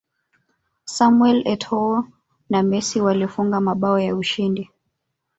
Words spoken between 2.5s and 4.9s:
messi walifunga mabao ya ushindi